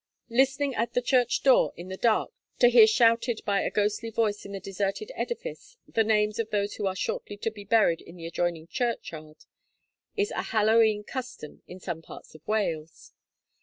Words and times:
Listening 0.31 0.73
at 0.73 0.95
the 0.95 1.01
church 1.03 1.43
door 1.43 1.73
in 1.77 1.89
the 1.89 1.95
dark, 1.95 2.31
to 2.57 2.69
hear 2.69 2.87
shouted 2.87 3.41
by 3.45 3.61
a 3.61 3.69
ghostly 3.69 4.09
voice 4.09 4.45
in 4.45 4.51
the 4.51 4.59
deserted 4.59 5.11
edifice 5.13 5.77
the 5.87 6.03
names 6.03 6.39
of 6.39 6.49
those 6.49 6.73
who 6.73 6.87
are 6.87 6.95
shortly 6.95 7.37
to 7.37 7.51
be 7.51 7.63
buried 7.63 8.01
in 8.01 8.15
the 8.15 8.25
adjoining 8.25 8.65
churchyard, 8.65 9.45
is 10.17 10.31
a 10.31 10.41
Hallow 10.41 10.81
E'en 10.81 11.03
custom 11.03 11.61
in 11.67 11.79
some 11.79 12.01
parts 12.01 12.33
of 12.33 12.41
Wales. 12.47 13.13